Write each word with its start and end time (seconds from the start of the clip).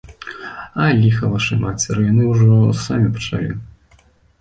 А, 0.83 0.87
ліха 1.01 1.29
вашай 1.35 1.61
мацеры, 1.65 2.01
яны 2.11 2.33
ўжо 2.33 2.59
самі 2.89 3.15
пачалі. 3.19 3.51